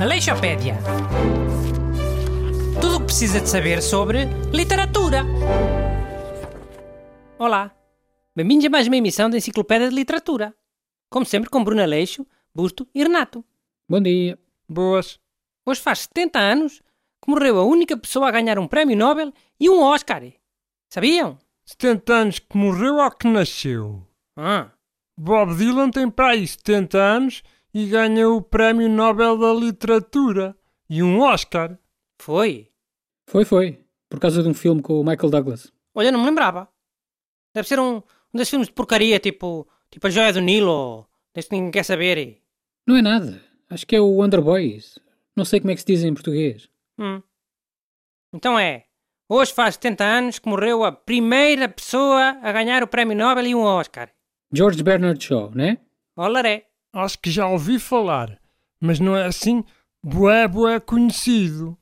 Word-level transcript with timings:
Aleixopédia. 0.00 0.78
Tudo 2.80 2.96
o 2.96 3.00
que 3.00 3.04
precisa 3.04 3.38
de 3.38 3.50
saber 3.50 3.82
sobre 3.82 4.24
literatura. 4.50 5.22
Olá, 7.38 7.70
bem-vindos 8.34 8.64
a 8.64 8.70
mais 8.70 8.86
uma 8.86 8.96
emissão 8.96 9.28
da 9.28 9.36
Enciclopédia 9.36 9.90
de 9.90 9.94
Literatura. 9.94 10.54
Como 11.10 11.26
sempre, 11.26 11.50
com 11.50 11.62
Bruno 11.62 11.82
Aleixo, 11.82 12.26
Busto 12.54 12.88
e 12.94 13.02
Renato. 13.02 13.44
Bom 13.86 14.00
dia. 14.00 14.38
Boas. 14.66 15.20
Hoje 15.66 15.82
faz 15.82 15.98
70 15.98 16.38
anos 16.38 16.80
que 17.22 17.30
morreu 17.30 17.58
a 17.58 17.64
única 17.64 17.94
pessoa 17.94 18.28
a 18.28 18.32
ganhar 18.32 18.58
um 18.58 18.66
prémio 18.66 18.96
Nobel 18.96 19.34
e 19.60 19.68
um 19.68 19.82
Oscar. 19.82 20.22
Sabiam? 20.90 21.38
70 21.66 22.12
anos 22.14 22.38
que 22.38 22.56
morreu 22.56 22.94
ou 22.94 23.10
que 23.10 23.28
nasceu? 23.28 24.02
Ah, 24.34 24.70
Bob 25.14 25.54
Dylan 25.54 25.90
tem 25.90 26.10
para 26.10 26.28
aí 26.28 26.46
70 26.46 26.96
anos 26.96 27.42
e 27.72 27.86
ganha 27.86 28.28
o 28.28 28.42
Prémio 28.42 28.88
Nobel 28.88 29.38
da 29.38 29.52
Literatura 29.52 30.56
e 30.88 31.02
um 31.02 31.20
Oscar. 31.20 31.78
foi. 32.20 32.68
Foi, 33.28 33.44
foi. 33.44 33.84
Por 34.08 34.18
causa 34.18 34.42
de 34.42 34.48
um 34.48 34.54
filme 34.54 34.82
com 34.82 35.00
o 35.00 35.04
Michael 35.04 35.30
Douglas. 35.30 35.72
Olha, 35.94 36.10
não 36.10 36.20
me 36.20 36.26
lembrava. 36.26 36.68
Deve 37.54 37.68
ser 37.68 37.78
um, 37.78 37.96
um 37.96 38.02
desses 38.34 38.50
filmes 38.50 38.68
de 38.68 38.74
porcaria, 38.74 39.18
tipo, 39.20 39.68
tipo 39.88 40.06
A 40.06 40.10
Joia 40.10 40.32
do 40.32 40.40
Nilo, 40.40 40.70
ou 40.70 41.08
desse 41.34 41.48
que 41.48 41.54
ninguém 41.54 41.70
quer 41.70 41.84
saber. 41.84 42.42
Não 42.86 42.96
é 42.96 43.02
nada. 43.02 43.40
Acho 43.68 43.86
que 43.86 43.94
é 43.94 44.00
o 44.00 44.16
Wonder 44.16 44.42
Boys. 44.42 44.98
Não 45.36 45.44
sei 45.44 45.60
como 45.60 45.70
é 45.70 45.74
que 45.74 45.80
se 45.80 45.86
diz 45.86 46.02
em 46.02 46.12
português. 46.12 46.68
Hum. 46.98 47.22
Então 48.34 48.58
é. 48.58 48.86
Hoje 49.28 49.52
faz 49.52 49.74
70 49.74 50.04
anos 50.04 50.38
que 50.40 50.48
morreu 50.48 50.82
a 50.82 50.90
primeira 50.90 51.68
pessoa 51.68 52.36
a 52.42 52.50
ganhar 52.50 52.82
o 52.82 52.88
Prémio 52.88 53.16
Nobel 53.16 53.46
e 53.46 53.54
um 53.54 53.62
Oscar. 53.62 54.10
George 54.52 54.82
Bernard 54.82 55.24
Shaw, 55.24 55.52
né? 55.54 55.78
Olaré. 56.16 56.69
Acho 56.92 57.18
que 57.18 57.30
já 57.30 57.46
ouvi 57.46 57.78
falar, 57.78 58.40
mas 58.80 58.98
não 58.98 59.16
é 59.16 59.26
assim 59.26 59.64
bué 60.02 60.48
bué 60.48 60.80
conhecido. 60.80 61.78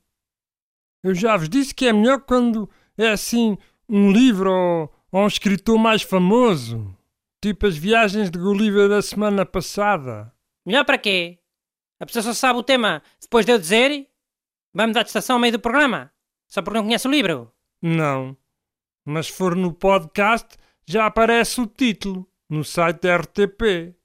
Eu 1.03 1.15
já 1.15 1.35
vos 1.37 1.49
disse 1.49 1.73
que 1.73 1.87
é 1.87 1.93
melhor 1.93 2.21
quando 2.21 2.69
é 2.97 3.09
assim 3.09 3.57
um 3.87 4.11
livro 4.11 4.51
ou, 4.51 4.93
ou 5.11 5.23
um 5.23 5.27
escritor 5.27 5.77
mais 5.79 6.01
famoso. 6.01 6.95
Tipo 7.41 7.67
as 7.67 7.77
viagens 7.77 8.29
de 8.29 8.37
Gulliver 8.37 8.89
da 8.89 9.01
semana 9.01 9.45
passada. 9.45 10.31
Melhor 10.65 10.83
para 10.83 10.97
quê? 10.97 11.39
A 11.99 12.05
pessoa 12.05 12.21
só 12.21 12.33
sabe 12.33 12.59
o 12.59 12.63
tema 12.63 13.01
depois 13.19 13.45
de 13.45 13.51
eu 13.53 13.57
dizer? 13.57 14.07
Vai 14.73 14.87
mudar 14.87 15.03
de 15.03 15.09
estação 15.09 15.37
ao 15.37 15.39
meio 15.39 15.53
do 15.53 15.59
programa? 15.59 16.11
Só 16.47 16.61
porque 16.61 16.77
não 16.77 16.85
conhece 16.85 17.07
o 17.07 17.11
livro? 17.11 17.51
Não. 17.81 18.35
Mas 19.05 19.27
se 19.27 19.33
for 19.33 19.55
no 19.55 19.73
podcast, 19.73 20.57
já 20.85 21.05
aparece 21.05 21.61
o 21.61 21.65
título 21.65 22.29
no 22.49 22.63
site 22.63 23.01
da 23.01 23.17
RTP. 23.17 23.95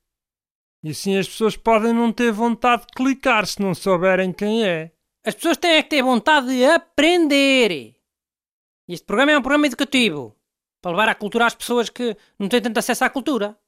E 0.85 0.91
assim 0.91 1.17
as 1.17 1.27
pessoas 1.27 1.57
podem 1.57 1.95
não 1.95 2.13
ter 2.13 2.31
vontade 2.31 2.83
de 2.83 2.93
clicar 2.95 3.47
se 3.47 3.59
não 3.59 3.75
souberem 3.75 4.35
quem 4.35 4.67
é. 4.67 4.93
As 5.25 5.35
pessoas 5.35 5.57
têm 5.57 5.77
é 5.77 5.83
que 5.83 5.89
ter 5.89 6.03
vontade 6.03 6.49
de 6.49 6.63
aprender. 6.67 7.71
E 7.73 8.93
Este 8.93 9.07
programa 9.07 9.33
é 9.33 9.39
um 9.39 9.43
programa 9.43 9.67
educativo. 9.67 10.37
Para 10.83 10.91
levar 10.91 11.09
a 11.09 11.15
cultura 11.15 11.47
às 11.47 11.55
pessoas 11.55 11.89
que 11.89 12.15
não 12.39 12.51
têm 12.51 12.61
tanto 12.61 12.77
acesso 12.77 13.03
à 13.03 13.09
cultura. 13.09 13.59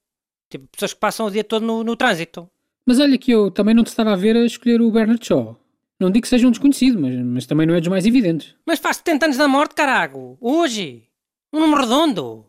Tipo, 0.50 0.66
pessoas 0.68 0.92
que 0.92 1.00
passam 1.00 1.24
o 1.24 1.30
dia 1.30 1.42
todo 1.42 1.64
no, 1.64 1.82
no 1.82 1.96
trânsito. 1.96 2.50
Mas 2.84 3.00
olha 3.00 3.16
que 3.16 3.30
eu 3.30 3.50
também 3.50 3.74
não 3.74 3.82
te 3.82 3.86
estava 3.88 4.12
a 4.12 4.16
ver 4.16 4.36
a 4.36 4.44
escolher 4.44 4.82
o 4.82 4.90
Bernard 4.90 5.24
Shaw. 5.26 5.58
Não 5.98 6.10
digo 6.10 6.24
que 6.24 6.28
seja 6.28 6.46
um 6.46 6.50
desconhecido, 6.50 7.00
mas, 7.00 7.14
mas 7.24 7.46
também 7.46 7.66
não 7.66 7.74
é 7.74 7.80
dos 7.80 7.88
mais 7.88 8.04
evidentes. 8.04 8.54
Mas 8.66 8.78
faz 8.78 8.98
70 8.98 9.24
anos 9.24 9.38
da 9.38 9.48
morte, 9.48 9.74
carago. 9.74 10.36
Hoje. 10.38 11.08
Um 11.50 11.60
número 11.60 11.80
redondo. 11.80 12.46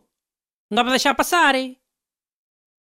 Não 0.70 0.76
dá 0.76 0.82
para 0.82 0.90
deixar 0.90 1.14
passar. 1.14 1.54
hein? 1.54 1.78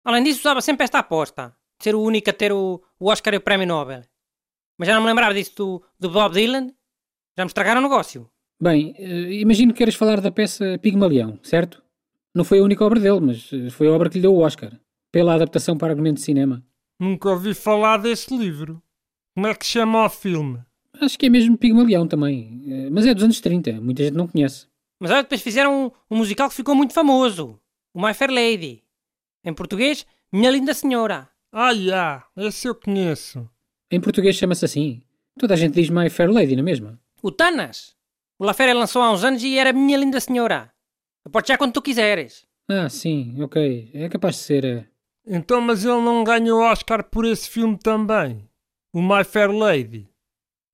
Além 0.03 0.25
disso, 0.25 0.41
usava 0.41 0.63
sempre 0.63 0.85
esta 0.85 1.01
aposta. 1.01 1.55
De 1.79 1.85
ser 1.85 1.95
o 1.95 2.01
único 2.03 2.31
a 2.31 2.33
ter 2.33 2.53
o, 2.53 2.83
o 2.99 3.11
Oscar 3.11 3.35
e 3.35 3.37
o 3.37 3.41
Prémio 3.41 3.67
Nobel. 3.67 4.03
Mas 4.79 4.89
já 4.89 4.95
não 4.95 5.03
me 5.03 5.07
lembrava 5.09 5.35
disso 5.35 5.53
do, 5.57 5.83
do 5.99 6.11
Bob 6.11 6.35
Dylan. 6.35 6.69
Já 7.37 7.45
me 7.45 7.49
estragaram 7.49 7.81
o 7.81 7.85
negócio. 7.85 8.29
Bem, 8.61 8.95
eh, 8.99 9.33
imagino 9.41 9.73
que 9.73 9.79
queiras 9.79 9.95
falar 9.95 10.21
da 10.21 10.31
peça 10.31 10.79
Pigmalião, 10.81 11.39
certo? 11.43 11.83
Não 12.35 12.45
foi 12.45 12.59
a 12.59 12.63
única 12.63 12.85
obra 12.85 12.99
dele, 13.01 13.21
mas 13.21 13.51
eh, 13.53 13.71
foi 13.71 13.89
a 13.89 13.93
obra 13.93 14.09
que 14.09 14.17
lhe 14.19 14.23
deu 14.23 14.35
o 14.35 14.41
Oscar. 14.41 14.73
Pela 15.13 15.35
adaptação 15.35 15.77
para 15.77 15.93
argumento 15.93 16.17
de 16.17 16.23
cinema. 16.23 16.65
Nunca 16.99 17.31
ouvi 17.31 17.55
falar 17.55 17.99
desse 17.99 18.37
livro. 18.37 18.83
Como 19.35 19.47
é 19.47 19.55
que 19.55 19.67
chama 19.67 20.05
o 20.07 20.09
filme? 20.09 20.61
Acho 21.01 21.19
que 21.19 21.27
é 21.27 21.29
mesmo 21.29 21.59
Pigmalião 21.59 22.07
também. 22.07 22.63
Eh, 22.69 22.91
Mas 22.91 23.07
é 23.07 23.15
dos 23.15 23.25
anos 23.25 23.41
30, 23.41 23.81
muita 23.81 24.05
gente 24.05 24.15
não 24.17 24.29
conhece. 24.29 24.67
Mas 25.01 25.11
olha, 25.11 25.23
depois 25.23 25.43
fizeram 25.43 25.87
um, 25.87 26.15
um 26.15 26.19
musical 26.19 26.49
que 26.49 26.55
ficou 26.55 26.75
muito 26.75 26.95
famoso. 26.95 27.61
O 27.93 28.01
My 28.01 28.15
Fair 28.15 28.31
Lady. 28.31 28.83
Em 29.45 29.53
português, 29.53 30.07
Minha 30.33 30.51
Linda 30.51 30.73
Senhora. 30.73 31.29
Ah, 31.57 31.73
já, 31.75 32.25
esse 32.37 32.67
eu 32.67 32.75
conheço. 32.75 33.49
Em 33.91 34.01
português 34.01 34.35
chama-se 34.35 34.65
assim. 34.65 35.03
Toda 35.39 35.55
a 35.55 35.57
gente 35.57 35.75
diz 35.75 35.89
My 35.89 36.11
Fair 36.11 36.31
Lady, 36.31 36.55
não 36.57 36.63
é 36.63 36.65
mesmo? 36.65 36.99
O 37.23 37.31
Tanas. 37.31 37.95
O 38.39 38.45
La 38.45 38.53
Fera 38.53 38.75
lançou 38.75 39.01
há 39.03 39.13
uns 39.13 39.23
anos 39.23 39.43
e 39.45 39.57
era 39.57 39.73
Minha 39.73 39.97
Linda 39.99 40.19
Senhora. 40.21 40.73
Pode 41.31 41.47
já 41.49 41.57
quando 41.57 41.73
tu 41.73 41.81
quiseres. 41.83 42.45
Ah, 42.69 42.89
sim, 42.89 43.41
ok. 43.41 43.91
É 43.95 44.09
capaz 44.09 44.35
de 44.37 44.41
ser. 44.43 44.65
eh, 44.65 44.87
Então, 45.27 45.61
mas 45.61 45.85
ele 45.85 46.01
não 46.01 46.25
ganhou 46.25 46.61
Oscar 46.61 47.05
por 47.05 47.25
esse 47.25 47.49
filme 47.49 47.79
também? 47.79 48.49
O 48.93 49.01
My 49.01 49.23
Fair 49.25 49.51
Lady? 49.53 50.09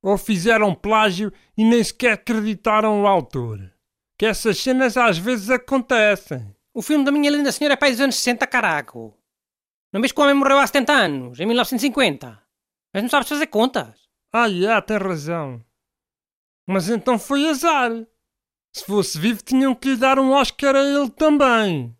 Ou 0.02 0.16
fizeram 0.16 0.74
plágio 0.74 1.30
e 1.56 1.62
nem 1.64 1.84
sequer 1.84 2.12
acreditaram 2.12 3.02
o 3.02 3.06
autor? 3.06 3.70
Que 4.18 4.24
essas 4.26 4.56
cenas 4.58 4.96
às 4.96 5.18
vezes 5.18 5.50
acontecem. 5.50 6.54
O 6.72 6.80
filme 6.80 7.04
da 7.04 7.12
Minha 7.12 7.30
Linda 7.30 7.52
Senhora 7.52 7.74
é 7.74 7.76
pai 7.76 7.90
dos 7.90 8.00
anos 8.00 8.16
60, 8.16 8.46
caraco. 8.46 9.14
Não 9.92 10.00
vês 10.00 10.12
que 10.12 10.20
o 10.20 10.22
homem 10.22 10.34
morreu 10.36 10.58
há 10.58 10.66
70 10.66 10.92
anos, 10.92 11.40
em 11.40 11.46
1950? 11.46 12.40
Mas 12.94 13.02
não 13.02 13.10
sabes 13.10 13.28
fazer 13.28 13.46
contas. 13.48 14.08
Ah, 14.32 14.48
já, 14.48 14.80
tem 14.80 14.96
razão. 14.98 15.64
Mas 16.66 16.88
então 16.88 17.18
foi 17.18 17.48
azar. 17.48 17.90
Se 18.72 18.84
fosse 18.84 19.18
vivo, 19.18 19.42
tinham 19.42 19.74
que 19.74 19.88
lhe 19.90 19.96
dar 19.96 20.18
um 20.18 20.30
Oscar 20.32 20.76
a 20.76 20.80
ele 20.84 21.10
também. 21.10 21.96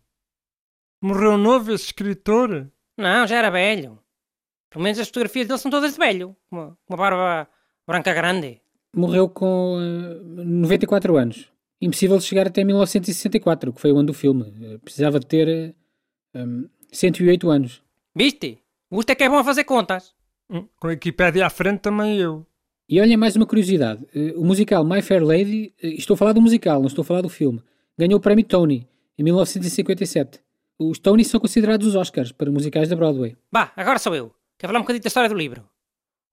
Morreu 1.01 1.37
novo 1.37 1.73
esse 1.73 1.85
escritor? 1.85 2.71
Não, 2.97 3.27
já 3.27 3.37
era 3.37 3.49
velho. 3.49 3.99
Pelo 4.69 4.83
menos 4.83 4.99
as 4.99 5.07
fotografias 5.07 5.47
dele 5.47 5.59
são 5.59 5.69
todas 5.71 5.93
de 5.93 5.97
velho. 5.99 6.35
com 6.49 6.55
Uma, 6.55 6.77
uma 6.87 6.97
barba 6.97 7.49
branca 7.85 8.13
grande. 8.13 8.61
morreu 8.95 9.27
com 9.27 9.77
eh, 9.81 10.23
94 10.23 11.17
anos. 11.17 11.51
Impossível 11.81 12.17
de 12.17 12.23
chegar 12.23 12.47
até 12.47 12.63
1964, 12.63 13.73
que 13.73 13.81
foi 13.81 13.91
o 13.91 13.97
ano 13.97 14.07
do 14.07 14.13
filme. 14.13 14.53
Eh, 14.61 14.77
Precisava 14.77 15.19
de 15.19 15.25
ter 15.25 15.47
eh, 15.49 15.73
um, 16.43 16.69
108 16.91 17.49
anos. 17.49 17.81
Viste? 18.15 18.59
É 19.07 19.15
que 19.15 19.23
é 19.23 19.29
bom 19.29 19.37
a 19.37 19.43
fazer 19.43 19.63
contas. 19.63 20.13
Hum, 20.49 20.67
Com 20.79 20.87
a 20.87 20.89
Wikipédia 20.91 21.45
à 21.45 21.49
frente 21.49 21.79
também 21.79 22.17
eu. 22.17 22.45
E 22.89 22.99
olhem 22.99 23.15
mais 23.15 23.35
uma 23.37 23.45
curiosidade. 23.45 24.05
Eh, 24.13 24.33
O 24.35 24.43
musical 24.43 24.83
My 24.83 25.01
Fair 25.01 25.23
Lady, 25.23 25.73
eh, 25.81 25.87
estou 25.89 26.15
a 26.15 26.17
falar 26.17 26.33
do 26.33 26.41
musical, 26.41 26.79
não 26.79 26.87
estou 26.87 27.03
a 27.03 27.05
falar 27.05 27.21
do 27.21 27.29
filme, 27.29 27.63
ganhou 27.97 28.17
o 28.17 28.21
prémio 28.21 28.43
Tony 28.43 28.85
em 29.17 29.23
1957. 29.23 30.41
Os 30.77 30.99
Tonys 30.99 31.27
são 31.27 31.39
considerados 31.39 31.87
os 31.87 31.95
Oscars 31.95 32.31
para 32.31 32.51
musicais 32.51 32.89
da 32.89 32.95
Broadway. 32.95 33.37
Bah, 33.51 33.71
agora 33.77 33.97
sou 33.99 34.13
eu. 34.15 34.33
Quero 34.57 34.71
falar 34.71 34.79
um 34.79 34.83
bocadinho 34.83 35.03
da 35.03 35.07
história 35.07 35.29
do 35.29 35.35
livro. 35.35 35.67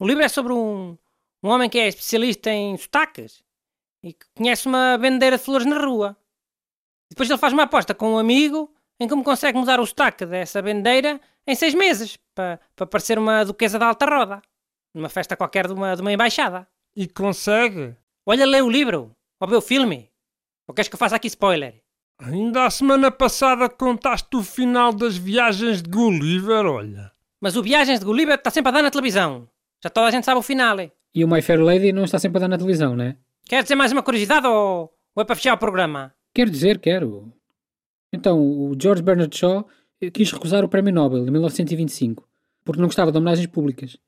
O 0.00 0.06
livro 0.06 0.22
é 0.24 0.28
sobre 0.28 0.52
um, 0.52 0.96
um 1.42 1.48
homem 1.48 1.68
que 1.70 1.78
é 1.78 1.86
especialista 1.88 2.50
em 2.50 2.76
sotaques 2.76 3.42
e 4.02 4.12
que 4.12 4.26
conhece 4.34 4.66
uma 4.66 4.96
vendeira 4.96 5.36
de 5.36 5.42
flores 5.44 5.66
na 5.66 5.78
rua. 5.78 6.16
Depois 7.10 7.28
ele 7.28 7.38
faz 7.38 7.52
uma 7.52 7.64
aposta 7.64 7.94
com 7.94 8.14
um 8.14 8.18
amigo 8.18 8.70
em 9.00 9.08
como 9.08 9.22
consegue 9.24 9.58
mudar 9.58 9.80
o 9.80 9.86
sotaque 9.86 10.26
dessa 10.26 10.60
vendeira 10.60 11.20
em 11.46 11.54
seis 11.54 11.74
meses 11.74 12.18
para, 12.34 12.60
para 12.74 12.86
parecer 12.86 13.18
uma 13.18 13.44
duquesa 13.44 13.78
da 13.78 13.86
alta 13.86 14.06
roda. 14.06 14.42
Numa 14.94 15.08
festa 15.08 15.36
qualquer 15.36 15.66
de 15.66 15.72
uma, 15.72 15.94
de 15.94 16.02
uma 16.02 16.12
embaixada. 16.12 16.66
E 16.96 17.06
consegue? 17.06 17.96
Olha, 18.26 18.46
lê 18.46 18.60
o 18.60 18.70
livro. 18.70 19.14
Ou 19.40 19.48
vê 19.48 19.56
o 19.56 19.60
filme. 19.60 20.10
Ou 20.66 20.74
queres 20.74 20.88
que 20.88 20.94
eu 20.94 20.98
faça 20.98 21.16
aqui 21.16 21.28
spoiler? 21.28 21.82
Ainda 22.20 22.64
a 22.64 22.70
semana 22.70 23.10
passada 23.10 23.68
contaste 23.68 24.36
o 24.36 24.42
final 24.42 24.92
das 24.92 25.16
viagens 25.16 25.80
de 25.80 25.88
Gulliver, 25.88 26.66
olha. 26.66 27.12
Mas 27.40 27.56
o 27.56 27.62
Viagens 27.62 28.00
de 28.00 28.04
Gulliver 28.04 28.34
está 28.34 28.50
sempre 28.50 28.70
a 28.70 28.72
dar 28.72 28.82
na 28.82 28.90
televisão. 28.90 29.48
Já 29.82 29.88
toda 29.88 30.08
a 30.08 30.10
gente 30.10 30.24
sabe 30.24 30.40
o 30.40 30.42
final. 30.42 30.76
E 31.14 31.24
o 31.24 31.28
My 31.28 31.40
Fair 31.40 31.60
Lady 31.60 31.92
não 31.92 32.04
está 32.04 32.18
sempre 32.18 32.38
a 32.38 32.40
dar 32.40 32.48
na 32.48 32.58
televisão, 32.58 32.96
né? 32.96 33.16
Quer 33.48 33.62
dizer 33.62 33.76
mais 33.76 33.92
uma 33.92 34.02
curiosidade 34.02 34.46
ou, 34.46 34.92
ou 35.14 35.22
é 35.22 35.24
para 35.24 35.36
fechar 35.36 35.54
o 35.54 35.58
programa? 35.58 36.12
Quero 36.34 36.50
dizer, 36.50 36.80
quero. 36.80 37.32
Então, 38.12 38.40
o 38.40 38.74
George 38.80 39.02
Bernard 39.02 39.36
Shaw 39.36 39.66
eh, 40.00 40.10
quis 40.10 40.32
recusar 40.32 40.64
o 40.64 40.68
Prémio 40.68 40.92
Nobel 40.92 41.26
em 41.26 41.30
1925, 41.30 42.26
porque 42.64 42.80
não 42.80 42.88
gostava 42.88 43.12
de 43.12 43.18
homenagens 43.18 43.46
públicas. 43.46 43.98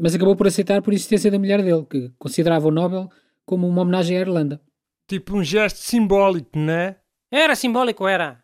Mas 0.00 0.14
acabou 0.14 0.34
por 0.34 0.46
aceitar 0.46 0.82
por 0.82 0.92
insistência 0.92 1.30
da 1.30 1.38
mulher 1.38 1.62
dele, 1.62 1.86
que 1.88 2.10
considerava 2.18 2.66
o 2.66 2.70
Nobel 2.70 3.08
como 3.44 3.68
uma 3.68 3.82
homenagem 3.82 4.16
à 4.16 4.20
Irlanda. 4.20 4.60
Tipo 5.08 5.36
um 5.36 5.44
gesto 5.44 5.78
simbólico, 5.78 6.58
né? 6.58 6.96
Era 7.30 7.54
simbólico, 7.54 8.08
era. 8.08 8.42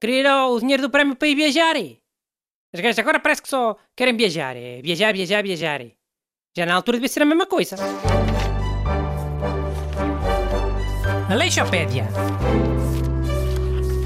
Queria 0.00 0.32
ao 0.32 0.58
dinheiro 0.58 0.82
do 0.82 0.90
prémio 0.90 1.16
para 1.16 1.28
ir 1.28 1.34
viajar. 1.34 1.76
As 2.72 2.80
gajas 2.80 2.98
agora 2.98 3.20
parece 3.20 3.42
que 3.42 3.48
só 3.48 3.76
querem 3.96 4.16
viajar. 4.16 4.56
É 4.56 4.80
viajar, 4.80 5.12
viajar, 5.12 5.42
viajar. 5.42 5.80
Já 6.56 6.64
na 6.64 6.74
altura 6.74 6.98
devia 6.98 7.08
ser 7.08 7.22
a 7.22 7.26
mesma 7.26 7.46
coisa. 7.46 7.76
Aleixopédia. 11.30 12.06